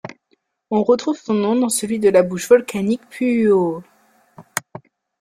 On 0.71 0.81
retrouve 0.81 1.17
son 1.19 1.35
nom 1.35 1.55
dans 1.55 1.69
celui 1.69 1.99
de 1.99 2.09
la 2.09 2.23
bouche 2.23 2.49
volcanique 2.49 3.01
Puʻu 3.11 3.49
ʻŌʻō. 3.51 3.83